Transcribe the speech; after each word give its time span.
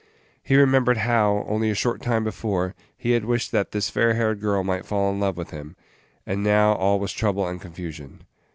He 0.41 0.55
remembered 0.55 0.97
how, 0.97 1.45
only 1.47 1.69
a 1.69 1.75
short 1.75 2.01
time 2.01 2.23
before, 2.23 2.73
he 2.97 3.11
had 3.11 3.23
wished 3.23 3.51
that 3.51 3.71
this 3.71 3.91
fair 3.91 4.15
haired 4.15 4.41
girl 4.41 4.63
might 4.63 4.87
fall 4.87 5.11
in 5.13 5.19
love 5.19 5.37
with 5.37 5.51
him, 5.51 5.75
and 6.25 6.43
now 6.43 6.73
all 6.73 6.99
was 6.99 7.13
trouble 7.13 7.45
and 7.47 7.61
confusion. 7.61 8.23